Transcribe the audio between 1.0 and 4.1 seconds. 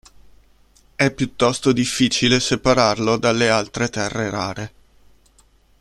piuttosto difficile separarlo dalle altre